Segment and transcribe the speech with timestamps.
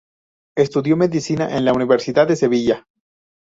[0.57, 2.87] Estudió Medicina en la Universidad de Sevilla.